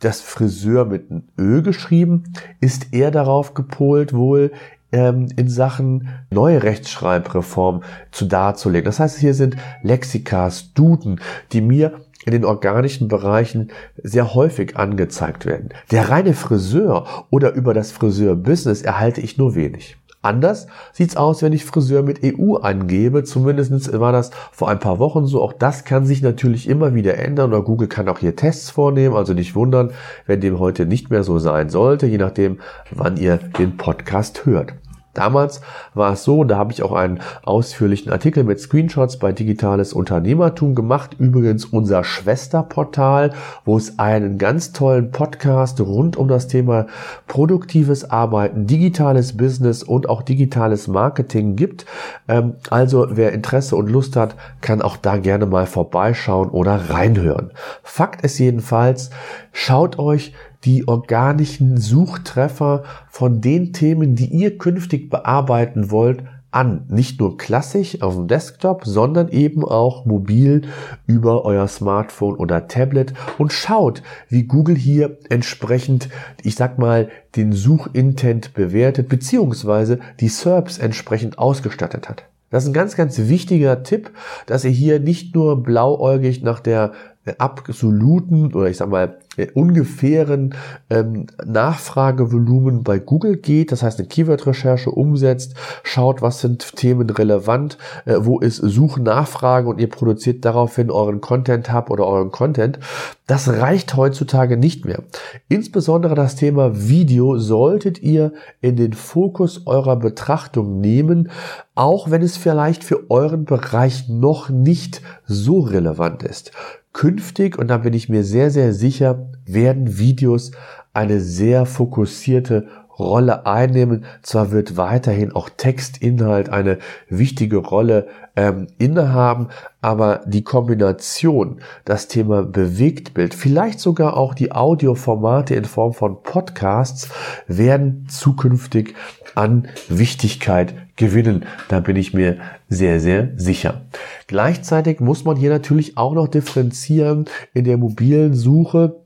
das 0.00 0.22
Friseur 0.22 0.86
mit 0.86 1.04
Ö 1.38 1.62
geschrieben, 1.62 2.32
ist 2.60 2.92
eher 2.92 3.10
darauf 3.10 3.54
gepolt 3.54 4.12
wohl, 4.14 4.50
ähm, 4.92 5.28
in 5.36 5.48
Sachen 5.48 6.08
neue 6.30 6.62
Rechtschreibreform 6.62 7.82
zu 8.10 8.26
darzulegen. 8.26 8.84
Das 8.84 9.00
heißt, 9.00 9.18
hier 9.18 9.34
sind 9.34 9.56
Lexikas, 9.82 10.72
Duden, 10.74 11.20
die 11.52 11.60
mir 11.60 12.00
in 12.26 12.32
den 12.32 12.44
organischen 12.44 13.08
Bereichen 13.08 13.70
sehr 14.02 14.34
häufig 14.34 14.76
angezeigt 14.76 15.46
werden. 15.46 15.70
Der 15.90 16.10
reine 16.10 16.34
Friseur 16.34 17.26
oder 17.30 17.52
über 17.54 17.72
das 17.72 17.92
Friseur-Business 17.92 18.82
erhalte 18.82 19.20
ich 19.20 19.38
nur 19.38 19.54
wenig. 19.54 19.96
Anders 20.22 20.66
sieht's 20.92 21.16
aus, 21.16 21.40
wenn 21.40 21.54
ich 21.54 21.64
Friseur 21.64 22.02
mit 22.02 22.20
EU 22.22 22.56
angebe. 22.56 23.24
Zumindest 23.24 23.98
war 23.98 24.12
das 24.12 24.30
vor 24.52 24.68
ein 24.68 24.78
paar 24.78 24.98
Wochen 24.98 25.26
so. 25.26 25.40
Auch 25.40 25.54
das 25.54 25.84
kann 25.84 26.04
sich 26.04 26.20
natürlich 26.20 26.68
immer 26.68 26.94
wieder 26.94 27.16
ändern 27.16 27.54
oder 27.54 27.62
Google 27.62 27.88
kann 27.88 28.08
auch 28.08 28.18
hier 28.18 28.36
Tests 28.36 28.68
vornehmen. 28.68 29.16
Also 29.16 29.32
nicht 29.32 29.54
wundern, 29.54 29.92
wenn 30.26 30.42
dem 30.42 30.58
heute 30.58 30.84
nicht 30.84 31.10
mehr 31.10 31.24
so 31.24 31.38
sein 31.38 31.70
sollte, 31.70 32.06
je 32.06 32.18
nachdem, 32.18 32.58
wann 32.90 33.16
ihr 33.16 33.38
den 33.38 33.78
Podcast 33.78 34.44
hört. 34.44 34.74
Damals 35.20 35.60
war 35.92 36.14
es 36.14 36.24
so, 36.24 36.44
da 36.44 36.56
habe 36.56 36.72
ich 36.72 36.82
auch 36.82 36.92
einen 36.92 37.20
ausführlichen 37.42 38.10
Artikel 38.10 38.42
mit 38.42 38.58
Screenshots 38.58 39.18
bei 39.18 39.32
Digitales 39.32 39.92
Unternehmertum 39.92 40.74
gemacht. 40.74 41.14
Übrigens 41.18 41.66
unser 41.66 42.04
Schwesterportal, 42.04 43.34
wo 43.66 43.76
es 43.76 43.98
einen 43.98 44.38
ganz 44.38 44.72
tollen 44.72 45.10
Podcast 45.10 45.78
rund 45.82 46.16
um 46.16 46.26
das 46.26 46.48
Thema 46.48 46.86
produktives 47.26 48.10
Arbeiten, 48.10 48.66
digitales 48.66 49.36
Business 49.36 49.82
und 49.82 50.08
auch 50.08 50.22
digitales 50.22 50.88
Marketing 50.88 51.54
gibt. 51.54 51.84
Ähm, 52.26 52.54
also 52.70 53.08
wer 53.10 53.32
Interesse 53.32 53.76
und 53.76 53.90
Lust 53.90 54.16
hat, 54.16 54.36
kann 54.62 54.80
auch 54.80 54.96
da 54.96 55.18
gerne 55.18 55.44
mal 55.44 55.66
vorbeischauen 55.66 56.48
oder 56.48 56.88
reinhören. 56.88 57.50
Fakt 57.82 58.22
ist 58.22 58.38
jedenfalls, 58.38 59.10
schaut 59.52 59.98
euch 59.98 60.32
die 60.64 60.86
organischen 60.86 61.78
Suchtreffer 61.78 62.84
von 63.08 63.40
den 63.40 63.72
Themen, 63.72 64.14
die 64.14 64.26
ihr 64.26 64.58
künftig 64.58 65.10
bearbeiten 65.10 65.90
wollt, 65.90 66.24
an. 66.50 66.84
Nicht 66.88 67.20
nur 67.20 67.36
klassisch 67.36 68.02
auf 68.02 68.16
dem 68.16 68.26
Desktop, 68.26 68.84
sondern 68.84 69.28
eben 69.28 69.64
auch 69.64 70.04
mobil 70.04 70.62
über 71.06 71.44
euer 71.44 71.68
Smartphone 71.68 72.34
oder 72.36 72.66
Tablet 72.66 73.14
und 73.38 73.52
schaut, 73.52 74.02
wie 74.28 74.44
Google 74.44 74.76
hier 74.76 75.18
entsprechend, 75.28 76.08
ich 76.42 76.56
sag 76.56 76.78
mal, 76.78 77.08
den 77.36 77.52
Suchintent 77.52 78.52
bewertet, 78.54 79.08
beziehungsweise 79.08 80.00
die 80.18 80.28
SERPs 80.28 80.78
entsprechend 80.78 81.38
ausgestattet 81.38 82.08
hat. 82.08 82.24
Das 82.50 82.64
ist 82.64 82.70
ein 82.70 82.74
ganz, 82.74 82.96
ganz 82.96 83.16
wichtiger 83.16 83.84
Tipp, 83.84 84.10
dass 84.46 84.64
ihr 84.64 84.72
hier 84.72 84.98
nicht 84.98 85.36
nur 85.36 85.62
blauäugig 85.62 86.42
nach 86.42 86.58
der 86.58 86.92
absoluten 87.38 88.52
oder 88.52 88.68
ich 88.68 88.78
sag 88.78 88.88
mal 88.88 89.18
ungefähren 89.54 90.54
ähm, 90.90 91.26
Nachfragevolumen 91.44 92.82
bei 92.82 92.98
Google 92.98 93.36
geht, 93.36 93.72
das 93.72 93.82
heißt 93.82 93.98
eine 93.98 94.08
Keyword-Recherche 94.08 94.90
umsetzt, 94.90 95.54
schaut, 95.82 96.20
was 96.20 96.40
sind 96.40 96.76
Themen 96.76 97.08
relevant, 97.08 97.78
äh, 98.06 98.16
wo 98.18 98.40
ist 98.40 98.56
Suchen, 98.56 99.04
Nachfrage 99.04 99.68
und 99.68 99.80
ihr 99.80 99.88
produziert 99.88 100.44
daraufhin 100.44 100.90
euren 100.90 101.20
Content 101.20 101.72
Hub 101.72 101.90
oder 101.90 102.06
euren 102.06 102.30
Content. 102.30 102.80
Das 103.26 103.48
reicht 103.48 103.94
heutzutage 103.96 104.56
nicht 104.56 104.84
mehr. 104.84 105.04
Insbesondere 105.48 106.16
das 106.16 106.34
Thema 106.34 106.88
Video 106.88 107.38
solltet 107.38 108.02
ihr 108.02 108.32
in 108.60 108.74
den 108.74 108.92
Fokus 108.92 109.66
eurer 109.66 109.96
Betrachtung 109.96 110.80
nehmen, 110.80 111.30
auch 111.76 112.10
wenn 112.10 112.22
es 112.22 112.36
vielleicht 112.36 112.82
für 112.82 113.08
euren 113.10 113.44
Bereich 113.44 114.08
noch 114.08 114.50
nicht 114.50 115.02
so 115.26 115.60
relevant 115.60 116.24
ist. 116.24 116.50
Künftig, 116.92 117.56
und 117.56 117.68
da 117.68 117.78
bin 117.78 117.94
ich 117.94 118.08
mir 118.08 118.24
sehr, 118.24 118.50
sehr 118.50 118.74
sicher, 118.74 119.19
werden 119.46 119.98
Videos 119.98 120.52
eine 120.92 121.20
sehr 121.20 121.66
fokussierte 121.66 122.66
Rolle 123.00 123.46
einnehmen. 123.46 124.04
Zwar 124.22 124.52
wird 124.52 124.76
weiterhin 124.76 125.32
auch 125.32 125.48
Textinhalt 125.48 126.50
eine 126.50 126.78
wichtige 127.08 127.56
Rolle 127.56 128.06
ähm, 128.36 128.68
innehaben, 128.78 129.48
aber 129.80 130.20
die 130.26 130.44
Kombination, 130.44 131.60
das 131.84 132.06
Thema 132.06 132.42
Bewegtbild, 132.44 133.34
vielleicht 133.34 133.80
sogar 133.80 134.16
auch 134.16 134.34
die 134.34 134.52
Audioformate 134.52 135.54
in 135.54 135.64
Form 135.64 135.94
von 135.94 136.22
Podcasts 136.22 137.08
werden 137.46 138.06
zukünftig 138.08 138.94
an 139.34 139.68
Wichtigkeit 139.88 140.74
gewinnen. 140.96 141.46
Da 141.68 141.80
bin 141.80 141.96
ich 141.96 142.12
mir 142.12 142.38
sehr, 142.68 143.00
sehr 143.00 143.30
sicher. 143.36 143.82
Gleichzeitig 144.26 145.00
muss 145.00 145.24
man 145.24 145.36
hier 145.36 145.50
natürlich 145.50 145.96
auch 145.96 146.12
noch 146.12 146.28
differenzieren 146.28 147.24
in 147.54 147.64
der 147.64 147.78
mobilen 147.78 148.34
Suche 148.34 148.99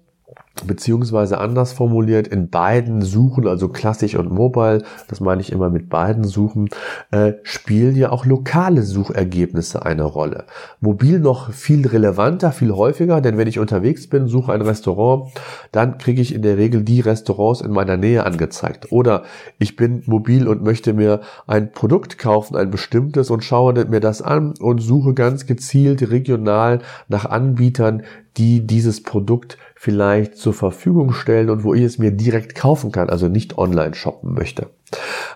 beziehungsweise 0.66 1.38
anders 1.38 1.72
formuliert, 1.72 2.28
in 2.28 2.48
beiden 2.48 3.02
Suchen, 3.02 3.46
also 3.48 3.68
klassisch 3.68 4.14
und 4.14 4.30
mobile, 4.30 4.82
das 5.08 5.20
meine 5.20 5.40
ich 5.40 5.50
immer 5.50 5.68
mit 5.68 5.88
beiden 5.88 6.24
Suchen, 6.24 6.68
äh, 7.10 7.32
spielen 7.42 7.96
ja 7.96 8.10
auch 8.10 8.24
lokale 8.24 8.82
Suchergebnisse 8.82 9.84
eine 9.84 10.04
Rolle. 10.04 10.44
Mobil 10.80 11.18
noch 11.18 11.50
viel 11.52 11.86
relevanter, 11.86 12.52
viel 12.52 12.72
häufiger, 12.72 13.20
denn 13.20 13.36
wenn 13.36 13.48
ich 13.48 13.58
unterwegs 13.58 14.08
bin, 14.08 14.28
suche 14.28 14.52
ein 14.52 14.62
Restaurant, 14.62 15.32
dann 15.72 15.98
kriege 15.98 16.22
ich 16.22 16.34
in 16.34 16.42
der 16.42 16.56
Regel 16.56 16.82
die 16.82 17.00
Restaurants 17.00 17.60
in 17.60 17.72
meiner 17.72 17.96
Nähe 17.96 18.24
angezeigt. 18.24 18.92
Oder 18.92 19.24
ich 19.58 19.76
bin 19.76 20.02
mobil 20.06 20.46
und 20.46 20.62
möchte 20.62 20.92
mir 20.92 21.20
ein 21.46 21.72
Produkt 21.72 22.18
kaufen, 22.18 22.56
ein 22.56 22.70
bestimmtes, 22.70 23.30
und 23.30 23.42
schaue 23.42 23.84
mir 23.86 24.00
das 24.00 24.22
an 24.22 24.54
und 24.60 24.78
suche 24.78 25.14
ganz 25.14 25.46
gezielt 25.46 26.10
regional 26.10 26.80
nach 27.08 27.24
Anbietern, 27.24 28.02
die 28.36 28.66
dieses 28.66 29.02
Produkt 29.02 29.58
vielleicht 29.84 30.38
zur 30.38 30.54
Verfügung 30.54 31.12
stellen 31.12 31.50
und 31.50 31.62
wo 31.62 31.74
ich 31.74 31.82
es 31.82 31.98
mir 31.98 32.10
direkt 32.10 32.54
kaufen 32.54 32.90
kann, 32.90 33.10
also 33.10 33.28
nicht 33.28 33.58
online 33.58 33.94
shoppen 33.94 34.32
möchte. 34.32 34.70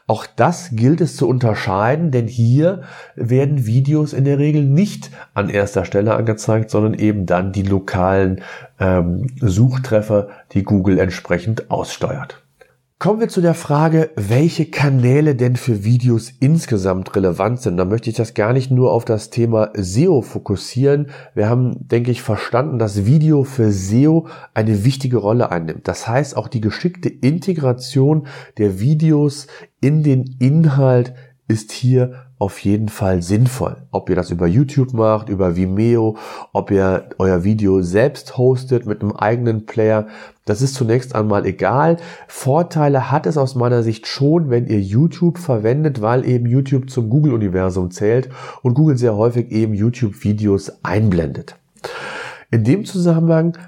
Auch 0.06 0.24
das 0.24 0.70
gilt 0.72 1.02
es 1.02 1.16
zu 1.16 1.28
unterscheiden, 1.28 2.12
denn 2.12 2.28
hier 2.28 2.80
werden 3.14 3.66
Videos 3.66 4.14
in 4.14 4.24
der 4.24 4.38
Regel 4.38 4.64
nicht 4.64 5.10
an 5.34 5.50
erster 5.50 5.84
Stelle 5.84 6.14
angezeigt, 6.14 6.70
sondern 6.70 6.94
eben 6.94 7.26
dann 7.26 7.52
die 7.52 7.62
lokalen 7.62 8.40
ähm, 8.80 9.26
Suchtreffer, 9.38 10.28
die 10.52 10.62
Google 10.62 10.98
entsprechend 10.98 11.70
aussteuert. 11.70 12.42
Kommen 13.00 13.20
wir 13.20 13.28
zu 13.28 13.40
der 13.40 13.54
Frage, 13.54 14.10
welche 14.16 14.66
Kanäle 14.66 15.36
denn 15.36 15.54
für 15.54 15.84
Videos 15.84 16.32
insgesamt 16.40 17.14
relevant 17.14 17.60
sind. 17.60 17.76
Da 17.76 17.84
möchte 17.84 18.10
ich 18.10 18.16
das 18.16 18.34
gar 18.34 18.52
nicht 18.52 18.72
nur 18.72 18.92
auf 18.92 19.04
das 19.04 19.30
Thema 19.30 19.70
SEO 19.74 20.20
fokussieren. 20.20 21.10
Wir 21.32 21.48
haben, 21.48 21.76
denke 21.78 22.10
ich, 22.10 22.22
verstanden, 22.22 22.80
dass 22.80 23.06
Video 23.06 23.44
für 23.44 23.70
SEO 23.70 24.26
eine 24.52 24.84
wichtige 24.84 25.18
Rolle 25.18 25.52
einnimmt. 25.52 25.86
Das 25.86 26.08
heißt, 26.08 26.36
auch 26.36 26.48
die 26.48 26.60
geschickte 26.60 27.08
Integration 27.08 28.26
der 28.58 28.80
Videos 28.80 29.46
in 29.80 30.02
den 30.02 30.34
Inhalt 30.40 31.14
ist 31.46 31.70
hier 31.70 32.27
auf 32.38 32.60
jeden 32.60 32.88
Fall 32.88 33.22
sinnvoll. 33.22 33.76
Ob 33.90 34.08
ihr 34.08 34.16
das 34.16 34.30
über 34.30 34.46
YouTube 34.46 34.92
macht, 34.92 35.28
über 35.28 35.56
Vimeo, 35.56 36.16
ob 36.52 36.70
ihr 36.70 37.08
euer 37.18 37.44
Video 37.44 37.82
selbst 37.82 38.38
hostet 38.38 38.86
mit 38.86 39.02
einem 39.02 39.12
eigenen 39.12 39.66
Player, 39.66 40.06
das 40.44 40.62
ist 40.62 40.74
zunächst 40.74 41.14
einmal 41.14 41.44
egal. 41.44 41.98
Vorteile 42.26 43.10
hat 43.10 43.26
es 43.26 43.36
aus 43.36 43.54
meiner 43.54 43.82
Sicht 43.82 44.06
schon, 44.06 44.50
wenn 44.50 44.66
ihr 44.66 44.80
YouTube 44.80 45.38
verwendet, 45.38 46.00
weil 46.00 46.24
eben 46.24 46.46
YouTube 46.46 46.88
zum 46.90 47.10
Google-Universum 47.10 47.90
zählt 47.90 48.30
und 48.62 48.74
Google 48.74 48.96
sehr 48.96 49.16
häufig 49.16 49.50
eben 49.50 49.74
YouTube-Videos 49.74 50.84
einblendet. 50.84 51.56
In 52.50 52.64
dem 52.64 52.86
Zusammenhang 52.86 53.58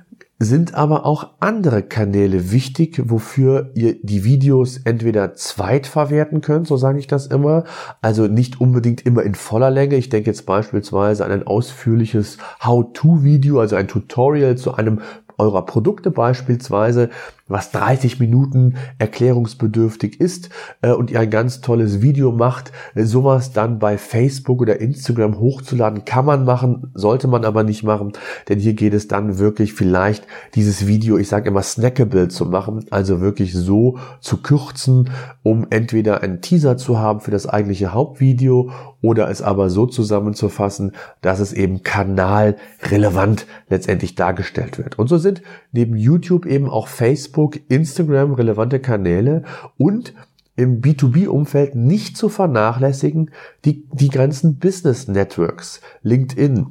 sind 0.42 0.74
aber 0.74 1.04
auch 1.04 1.34
andere 1.40 1.82
Kanäle 1.82 2.50
wichtig, 2.50 3.02
wofür 3.04 3.72
ihr 3.74 3.96
die 4.02 4.24
Videos 4.24 4.78
entweder 4.78 5.34
zweitverwerten 5.34 6.40
könnt, 6.40 6.66
so 6.66 6.78
sage 6.78 6.98
ich 6.98 7.06
das 7.06 7.26
immer, 7.26 7.64
also 8.00 8.26
nicht 8.26 8.58
unbedingt 8.58 9.04
immer 9.04 9.22
in 9.22 9.34
voller 9.34 9.70
Länge. 9.70 9.96
Ich 9.96 10.08
denke 10.08 10.30
jetzt 10.30 10.46
beispielsweise 10.46 11.26
an 11.26 11.30
ein 11.30 11.46
ausführliches 11.46 12.38
How-to-Video, 12.64 13.60
also 13.60 13.76
ein 13.76 13.86
Tutorial 13.86 14.56
zu 14.56 14.74
einem 14.74 15.02
eurer 15.36 15.66
Produkte 15.66 16.10
beispielsweise, 16.10 17.10
was 17.50 17.72
30 17.72 18.20
Minuten 18.20 18.76
erklärungsbedürftig 18.98 20.20
ist 20.20 20.48
äh, 20.80 20.92
und 20.92 21.10
ihr 21.10 21.20
ein 21.20 21.30
ganz 21.30 21.60
tolles 21.60 22.00
Video 22.00 22.32
macht, 22.32 22.72
äh, 22.94 23.02
sowas 23.04 23.52
dann 23.52 23.78
bei 23.78 23.98
Facebook 23.98 24.62
oder 24.62 24.80
Instagram 24.80 25.38
hochzuladen, 25.38 26.04
kann 26.04 26.24
man 26.24 26.44
machen, 26.44 26.90
sollte 26.94 27.28
man 27.28 27.44
aber 27.44 27.62
nicht 27.64 27.82
machen, 27.82 28.12
denn 28.48 28.58
hier 28.58 28.74
geht 28.74 28.94
es 28.94 29.08
dann 29.08 29.38
wirklich 29.38 29.74
vielleicht 29.74 30.26
dieses 30.54 30.86
Video, 30.86 31.18
ich 31.18 31.28
sage 31.28 31.48
immer 31.48 31.62
snackable 31.62 32.28
zu 32.28 32.46
machen, 32.46 32.86
also 32.90 33.20
wirklich 33.20 33.52
so 33.52 33.98
zu 34.20 34.38
kürzen, 34.38 35.10
um 35.42 35.66
entweder 35.70 36.22
einen 36.22 36.40
Teaser 36.40 36.76
zu 36.76 36.98
haben 36.98 37.20
für 37.20 37.30
das 37.30 37.48
eigentliche 37.48 37.92
Hauptvideo 37.92 38.70
oder 39.02 39.30
es 39.30 39.42
aber 39.42 39.70
so 39.70 39.86
zusammenzufassen, 39.86 40.92
dass 41.22 41.40
es 41.40 41.52
eben 41.52 41.82
kanalrelevant 41.82 43.46
letztendlich 43.68 44.14
dargestellt 44.14 44.78
wird. 44.78 44.98
Und 44.98 45.08
so 45.08 45.18
sind 45.18 45.42
neben 45.72 45.96
YouTube 45.96 46.46
eben 46.46 46.68
auch 46.68 46.88
Facebook, 46.88 47.39
Instagram 47.68 48.34
relevante 48.34 48.80
Kanäle 48.80 49.44
und 49.78 50.14
im 50.56 50.82
B2B-Umfeld 50.82 51.74
nicht 51.74 52.16
zu 52.16 52.28
vernachlässigen 52.28 53.30
die, 53.64 53.86
die 53.92 54.08
ganzen 54.10 54.58
Business 54.58 55.08
Networks, 55.08 55.80
LinkedIn, 56.02 56.66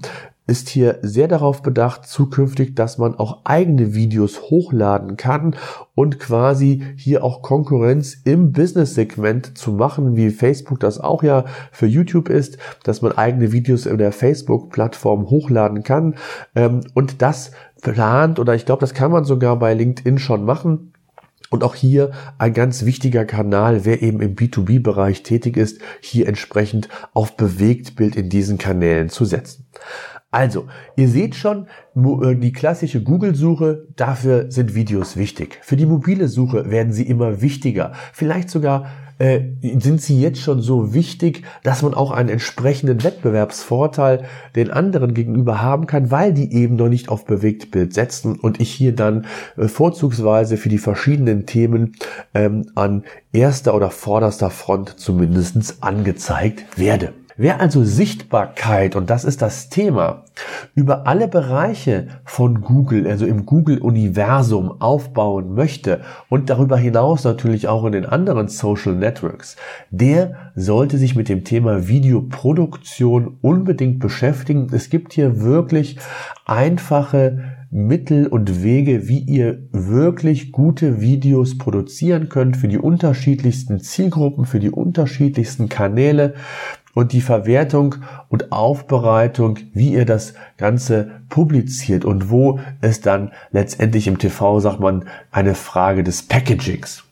ist 0.50 0.68
hier 0.68 1.00
sehr 1.02 1.28
darauf 1.28 1.62
bedacht, 1.62 2.08
zukünftig, 2.08 2.76
dass 2.76 2.98
man 2.98 3.16
auch 3.16 3.46
eigene 3.46 3.94
Videos 3.94 4.42
hochladen 4.42 5.16
kann 5.16 5.56
und 5.96 6.20
quasi 6.20 6.84
hier 6.98 7.24
auch 7.24 7.42
Konkurrenz 7.42 8.18
im 8.26 8.52
Business-Segment 8.52 9.58
zu 9.58 9.72
machen, 9.72 10.16
wie 10.16 10.32
Facebook 10.32 10.80
das 10.80 11.00
auch 11.00 11.24
ja 11.24 11.46
für 11.72 11.86
YouTube 11.86 12.30
ist, 12.30 12.58
dass 12.84 13.02
man 13.02 13.12
eigene 13.12 13.52
Videos 13.52 13.86
in 13.86 13.98
der 13.98 14.12
Facebook-Plattform 14.12 15.30
hochladen 15.30 15.84
kann. 15.84 16.16
Ähm, 16.56 16.82
und 16.96 17.22
das 17.22 17.52
plant 17.82 18.40
oder 18.40 18.56
ich 18.56 18.66
glaube, 18.66 18.82
das 18.82 18.94
kann 18.94 19.12
man 19.12 19.24
sogar 19.24 19.58
bei 19.60 19.74
LinkedIn 19.74 20.18
schon 20.18 20.44
machen 20.44 20.94
und 21.50 21.64
auch 21.64 21.76
hier 21.76 22.12
ein 22.38 22.54
ganz 22.54 22.86
wichtiger 22.86 23.26
Kanal, 23.26 23.86
wer 23.86 24.02
eben 24.02 24.22
im 24.22 24.36
B2B-Bereich 24.36 25.24
tätig 25.24 25.58
ist, 25.58 25.82
hier 26.02 26.28
entsprechend 26.28 26.90
auf 27.14 27.36
Bewegtbild 27.38 28.16
in 28.16 28.30
diesen 28.30 28.58
Kanälen 28.58 29.10
zu 29.10 29.26
setzen. 29.26 29.66
Also, 30.32 30.68
ihr 30.96 31.10
seht 31.10 31.34
schon, 31.34 31.66
äh, 31.96 32.36
die 32.36 32.52
klassische 32.52 33.02
Google-Suche, 33.02 33.88
dafür 33.96 34.52
sind 34.52 34.76
Videos 34.76 35.18
wichtig. 35.18 35.60
Für 35.64 35.76
die 35.76 35.88
mobile 35.88 36.28
Suche 36.28 36.70
werden 36.70 36.94
sie 36.94 37.08
immer 37.08 37.42
wichtiger. 37.42 37.94
Vielleicht 38.14 38.52
sogar 38.52 38.86
äh, 39.20 39.42
sind 39.80 40.02
sie 40.02 40.22
jetzt 40.22 40.40
schon 40.40 40.62
so 40.62 40.94
wichtig, 40.94 41.44
dass 41.64 41.82
man 41.82 41.94
auch 41.94 42.12
einen 42.12 42.30
entsprechenden 42.30 43.04
Wettbewerbsvorteil 43.04 44.26
den 44.56 44.72
anderen 44.72 45.14
gegenüber 45.14 45.62
haben 45.62 45.88
kann, 45.88 46.10
weil 46.10 46.34
die 46.34 46.54
eben 46.54 46.76
noch 46.76 46.90
nicht 46.90 47.10
auf 47.10 47.26
Bewegtbild 47.26 47.94
setzen 47.94 48.40
und 48.40 48.62
ich 48.62 48.72
hier 48.72 48.96
dann 48.96 49.26
äh, 49.58 49.68
vorzugsweise 49.68 50.58
für 50.58 50.70
die 50.70 50.78
verschiedenen 50.78 51.46
Themen 51.48 51.96
ähm, 52.34 52.72
an 52.76 53.04
erster 53.34 53.76
oder 53.76 53.92
vorderster 53.92 54.52
Front 54.52 55.00
zumindestens 55.00 55.82
angezeigt 55.82 56.78
werde. 56.78 57.14
Wer 57.42 57.62
also 57.62 57.86
Sichtbarkeit, 57.86 58.98
und 58.98 59.10
das 59.10 59.24
ist 59.24 59.42
das 59.42 59.70
Thema, 59.70 60.26
über 60.76 61.08
alle 61.08 61.30
Bereiche 61.30 62.08
von 62.26 62.60
Google, 62.60 63.08
also 63.08 63.26
im 63.26 63.46
Google-Universum 63.46 64.82
aufbauen 64.82 65.54
möchte 65.54 66.02
und 66.28 66.50
darüber 66.50 66.76
hinaus 66.76 67.24
natürlich 67.24 67.70
auch 67.70 67.86
in 67.86 67.94
den 67.94 68.06
anderen 68.06 68.50
Social 68.50 68.94
Networks, 68.94 69.56
der 69.90 70.52
sollte 70.54 70.98
sich 70.98 71.16
mit 71.16 71.30
dem 71.30 71.46
Thema 71.46 71.88
Videoproduktion 71.88 73.38
unbedingt 73.40 74.00
beschäftigen. 74.00 74.68
Es 74.74 74.90
gibt 74.90 75.14
hier 75.14 75.40
wirklich 75.40 75.98
einfache 76.46 77.56
Mittel 77.72 78.26
und 78.26 78.64
Wege, 78.64 79.08
wie 79.08 79.20
ihr 79.20 79.68
wirklich 79.72 80.52
gute 80.52 81.02
Videos 81.02 81.60
produzieren 81.60 82.28
könnt 82.28 82.58
für 82.58 82.68
die 82.68 82.80
unterschiedlichsten 82.80 83.80
Zielgruppen, 83.80 84.46
für 84.46 84.60
die 84.60 84.72
unterschiedlichsten 84.72 85.70
Kanäle 85.70 86.34
und 86.94 87.14
die 87.14 87.22
Verwertung 87.22 87.96
und 88.30 88.52
Aufbereitung, 88.52 89.60
wie 89.74 89.94
ihr 89.94 90.06
das 90.06 90.34
Ganze 90.58 91.22
publiziert 91.30 92.06
und 92.06 92.30
wo 92.30 92.60
es 92.82 93.02
dann 93.02 93.32
letztendlich 93.52 94.08
im 94.08 94.18
TV, 94.18 94.60
sagt 94.60 94.80
man, 94.80 95.06
eine 95.32 95.56
Frage 95.56 96.04
des 96.04 96.24
Packagings. 96.24 97.04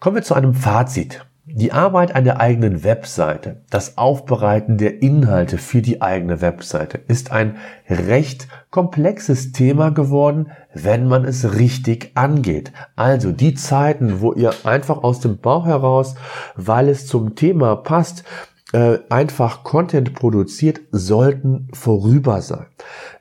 Kommen 0.00 0.16
wir 0.16 0.22
zu 0.22 0.34
einem 0.34 0.54
Fazit. 0.54 1.24
Die 1.46 1.72
Arbeit 1.72 2.16
an 2.16 2.24
der 2.24 2.40
eigenen 2.40 2.84
Webseite, 2.84 3.60
das 3.68 3.98
Aufbereiten 3.98 4.78
der 4.78 5.02
Inhalte 5.02 5.58
für 5.58 5.82
die 5.82 6.00
eigene 6.00 6.40
Webseite 6.40 6.98
ist 7.06 7.32
ein 7.32 7.56
recht 7.86 8.48
komplexes 8.70 9.52
Thema 9.52 9.90
geworden, 9.90 10.50
wenn 10.72 11.06
man 11.06 11.26
es 11.26 11.54
richtig 11.54 12.12
angeht. 12.14 12.72
Also 12.96 13.30
die 13.30 13.54
Zeiten, 13.54 14.22
wo 14.22 14.32
ihr 14.32 14.54
einfach 14.64 15.02
aus 15.02 15.20
dem 15.20 15.36
Bauch 15.36 15.66
heraus, 15.66 16.14
weil 16.56 16.88
es 16.88 17.06
zum 17.06 17.34
Thema 17.34 17.76
passt, 17.76 18.24
äh, 18.74 18.98
einfach 19.08 19.62
Content 19.62 20.14
produziert, 20.14 20.80
sollten 20.90 21.68
vorüber 21.72 22.42
sein. 22.42 22.66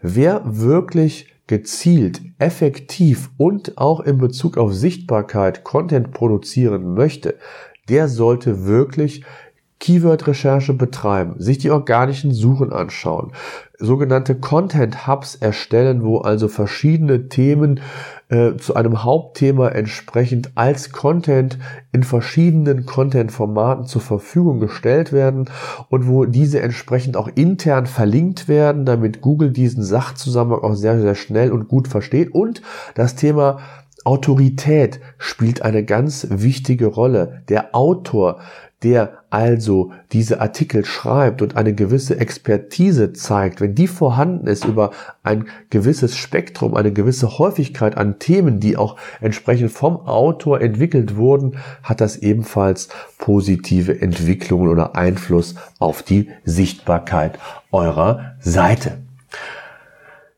Wer 0.02 0.42
wirklich 0.46 1.32
gezielt, 1.46 2.22
effektiv 2.40 3.30
und 3.38 3.78
auch 3.78 4.00
in 4.00 4.18
Bezug 4.18 4.58
auf 4.58 4.74
Sichtbarkeit 4.74 5.64
Content 5.64 6.12
produzieren 6.12 6.96
möchte, 6.96 7.38
der 7.88 8.08
sollte 8.08 8.66
wirklich 8.66 9.24
Keyword-Recherche 9.80 10.74
betreiben, 10.74 11.36
sich 11.38 11.60
die 11.60 11.70
organischen 11.70 12.32
Suchen 12.32 12.74
anschauen, 12.74 13.34
sogenannte 13.78 14.34
Content 14.34 15.06
Hubs 15.06 15.36
erstellen, 15.36 16.04
wo 16.04 16.20
also 16.20 16.48
verschiedene 16.48 17.28
Themen 17.30 17.80
äh, 18.34 18.58
zu 18.58 18.76
einem 18.76 19.04
Hauptthema 19.04 19.68
entsprechend 19.70 20.54
als 20.56 20.92
Content 20.92 21.60
in 21.92 22.02
verschiedenen 22.02 22.88
Content-Formaten 22.88 23.86
zur 23.86 24.02
Verfügung 24.02 24.60
gestellt 24.60 25.14
werden 25.14 25.52
und 25.90 26.08
wo 26.08 26.26
diese 26.26 26.60
entsprechend 26.60 27.16
auch 27.16 27.30
intern 27.36 27.86
verlinkt 27.86 28.48
werden, 28.48 28.86
damit 28.86 29.22
Google 29.22 29.52
diesen 29.52 29.84
Sachzusammenhang 29.84 30.64
auch 30.64 30.74
sehr, 30.74 31.00
sehr 31.00 31.14
schnell 31.14 31.52
und 31.52 31.68
gut 31.68 31.88
versteht. 31.88 32.34
Und 32.34 32.64
das 32.96 33.16
Thema 33.16 33.60
Autorität 34.04 35.00
spielt 35.18 35.62
eine 35.62 35.84
ganz 35.84 36.28
wichtige 36.30 36.88
Rolle. 36.88 37.44
Der 37.48 37.74
Autor, 37.74 38.40
der 38.84 39.20
also 39.30 39.92
diese 40.12 40.42
Artikel 40.42 40.84
schreibt 40.84 41.42
und 41.42 41.56
eine 41.56 41.74
gewisse 41.74 42.20
Expertise 42.20 43.14
zeigt, 43.14 43.62
wenn 43.62 43.76
die 43.76 43.88
vorhanden 43.88 44.48
ist 44.48 44.66
über 44.66 44.92
ein 45.24 45.46
gewisses 45.70 46.18
Spektrum, 46.18 46.76
eine 46.76 46.92
gewisse 46.92 47.38
Häufigkeit 47.40 47.98
an 47.98 48.20
Themen, 48.20 48.60
die 48.60 48.76
auch 48.76 48.98
entsprechend 49.22 49.72
vom 49.72 49.96
Autor 50.06 50.60
entwickelt 50.60 51.16
wurden, 51.16 51.58
hat 51.82 52.02
das 52.02 52.18
ebenfalls 52.18 52.90
positive 53.18 54.02
Entwicklungen 54.02 54.68
oder 54.68 54.96
Einfluss 54.96 55.56
auf 55.80 56.04
die 56.04 56.30
Sichtbarkeit 56.44 57.40
eurer 57.72 58.36
Seite. 58.40 58.98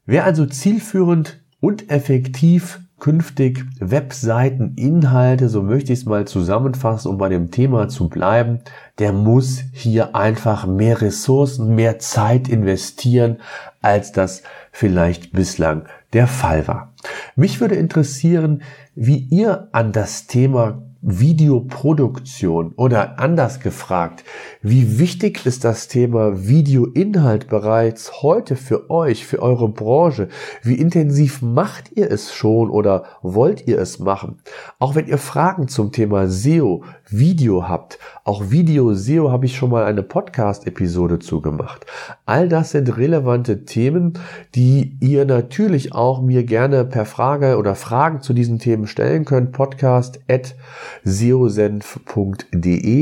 Wer 0.06 0.24
also 0.24 0.46
zielführend 0.46 1.42
und 1.60 1.90
effektiv 1.90 2.80
künftig 3.00 3.66
Webseiteninhalte, 3.80 5.50
so 5.50 5.62
möchte 5.62 5.94
ich 5.94 6.00
es 6.00 6.06
mal 6.06 6.26
zusammenfassen, 6.26 7.10
um 7.10 7.18
bei 7.18 7.30
dem 7.30 7.52
Thema 7.52 7.88
zu 7.88 8.10
bleiben, 8.10 8.60
der 9.00 9.12
muss 9.12 9.64
hier 9.74 10.16
einfach 10.16 10.66
mehr 10.66 11.02
Ressourcen, 11.02 11.76
mehr 11.76 12.00
Zeit 12.00 12.48
investieren, 12.48 13.38
als 13.82 14.12
das 14.12 14.44
vielleicht 14.72 15.34
bislang 15.34 15.84
der 16.14 16.28
Fall 16.28 16.68
war. 16.68 16.94
Mich 17.36 17.60
würde 17.60 17.76
interessieren, 17.76 18.62
wie 18.96 19.18
ihr 19.18 19.68
an 19.72 19.92
das 19.92 20.28
Thema 20.28 20.82
Videoproduktion 21.08 22.74
oder 22.76 23.20
anders 23.20 23.60
gefragt, 23.60 24.24
wie 24.64 24.98
wichtig 24.98 25.46
ist 25.46 25.64
das 25.64 25.88
Thema 25.88 26.48
Videoinhalt 26.48 27.48
bereits 27.48 28.24
heute 28.24 28.56
für 28.56 28.90
euch, 28.90 29.28
für 29.28 29.40
eure 29.40 29.70
Branche? 29.70 30.30
Wie 30.64 30.74
intensiv 30.74 31.44
macht 31.44 31.92
ihr 31.96 32.10
es 32.10 32.34
schon 32.34 32.72
oder 32.72 33.04
wollt 33.22 33.68
ihr 33.68 33.78
es 33.78 34.00
machen? 34.00 34.42
Auch 34.80 34.96
wenn 34.96 35.06
ihr 35.06 35.20
Fragen 35.20 35.68
zum 35.68 35.92
Thema 35.92 36.28
SEO, 36.28 36.84
Video 37.08 37.70
habt, 37.70 38.00
auch 38.28 38.50
Video 38.50 38.96
SEO 38.96 39.32
habe 39.32 39.46
ich 39.46 39.56
schon 39.56 39.70
mal 39.70 39.86
eine 39.86 40.02
Podcast-Episode 40.02 41.20
zugemacht. 41.20 41.86
All 42.26 42.50
das 42.50 42.72
sind 42.72 42.98
relevante 42.98 43.66
Themen, 43.66 44.14
die 44.56 44.98
ihr 45.00 45.26
natürlich 45.26 45.94
auch 45.94 46.24
mir 46.24 46.44
gerne 46.44 46.86
per 46.86 47.06
Frage 47.06 47.58
oder 47.60 47.76
Fragen 47.76 48.22
zu 48.22 48.34
diesen 48.34 48.58
Themen 48.58 48.88
stellen 48.88 49.26
könnt. 49.26 49.52
Podcast 49.52 50.22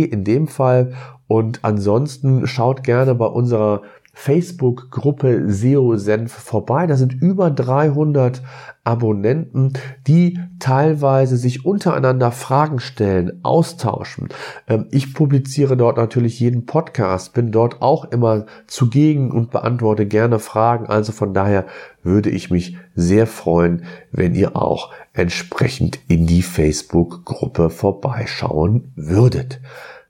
in 0.03 0.25
dem 0.25 0.49
Fall. 0.49 0.91
Und 1.29 1.59
ansonsten 1.61 2.45
schaut 2.45 2.83
gerne 2.83 3.15
bei 3.15 3.27
unserer 3.27 3.83
Facebook-Gruppe 4.13 5.51
SEO 5.51 5.97
Senf 5.97 6.31
vorbei. 6.31 6.85
Da 6.85 6.95
sind 6.95 7.13
über 7.13 7.49
300 7.49 8.41
Abonnenten, 8.83 9.73
die 10.07 10.39
teilweise 10.59 11.35
sich 11.35 11.65
untereinander 11.65 12.31
Fragen 12.31 12.79
stellen, 12.79 13.39
austauschen. 13.43 14.29
Ähm, 14.67 14.87
ich 14.91 15.13
publiziere 15.13 15.75
dort 15.75 15.97
natürlich 15.97 16.39
jeden 16.39 16.65
Podcast, 16.65 17.33
bin 17.33 17.51
dort 17.51 17.81
auch 17.81 18.05
immer 18.05 18.45
zugegen 18.67 19.31
und 19.31 19.51
beantworte 19.51 20.05
gerne 20.05 20.39
Fragen. 20.39 20.85
Also 20.85 21.11
von 21.11 21.33
daher 21.33 21.65
würde 22.03 22.29
ich 22.29 22.51
mich 22.51 22.77
sehr 22.95 23.25
freuen, 23.25 23.83
wenn 24.11 24.35
ihr 24.35 24.55
auch 24.55 24.91
entsprechend 25.13 25.99
in 26.07 26.27
die 26.27 26.43
Facebook-Gruppe 26.43 27.69
vorbeischauen 27.69 28.91
würdet. 28.95 29.59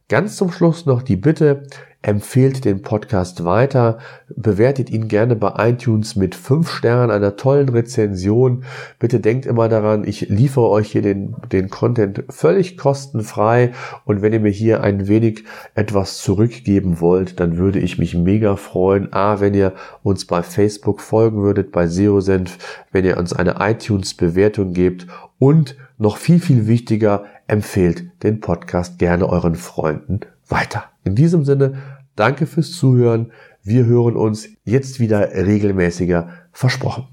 Ganz 0.09 0.35
zum 0.35 0.51
Schluss 0.51 0.85
noch 0.85 1.01
die 1.01 1.15
Bitte, 1.15 1.63
empfehlt 2.03 2.65
den 2.65 2.81
Podcast 2.81 3.45
weiter, 3.45 3.97
bewertet 4.35 4.89
ihn 4.89 5.07
gerne 5.07 5.35
bei 5.37 5.69
iTunes 5.69 6.15
mit 6.15 6.35
fünf 6.35 6.69
Sternen, 6.69 7.09
einer 7.09 7.37
tollen 7.37 7.69
Rezension. 7.69 8.65
Bitte 8.99 9.21
denkt 9.21 9.45
immer 9.45 9.69
daran, 9.69 10.05
ich 10.05 10.27
liefere 10.29 10.69
euch 10.69 10.91
hier 10.91 11.01
den, 11.01 11.35
den 11.51 11.69
Content 11.69 12.25
völlig 12.29 12.77
kostenfrei 12.77 13.71
und 14.03 14.21
wenn 14.21 14.33
ihr 14.33 14.41
mir 14.41 14.51
hier 14.51 14.83
ein 14.83 15.07
wenig 15.07 15.45
etwas 15.75 16.17
zurückgeben 16.17 16.99
wollt, 16.99 17.39
dann 17.39 17.57
würde 17.57 17.79
ich 17.79 17.97
mich 17.97 18.15
mega 18.15 18.57
freuen. 18.57 19.13
A, 19.13 19.39
wenn 19.39 19.53
ihr 19.53 19.73
uns 20.03 20.25
bei 20.25 20.43
Facebook 20.43 20.99
folgen 20.99 21.41
würdet, 21.41 21.71
bei 21.71 21.87
SEOSenf, 21.87 22.83
wenn 22.91 23.05
ihr 23.05 23.17
uns 23.17 23.31
eine 23.31 23.55
iTunes-Bewertung 23.59 24.73
gebt 24.73 25.07
und 25.39 25.77
noch 25.97 26.17
viel, 26.17 26.39
viel 26.39 26.67
wichtiger, 26.67 27.23
empfehlt 27.47 28.03
den 28.23 28.41
Podcast 28.41 28.99
gerne 28.99 29.29
euren 29.29 29.55
Freunden 29.55 30.19
weiter. 30.47 30.85
In 31.03 31.15
diesem 31.15 31.45
Sinne, 31.45 31.75
danke 32.15 32.45
fürs 32.45 32.71
Zuhören. 32.71 33.31
Wir 33.63 33.85
hören 33.85 34.15
uns 34.15 34.49
jetzt 34.63 34.99
wieder 34.99 35.31
regelmäßiger 35.33 36.29
versprochen. 36.51 37.12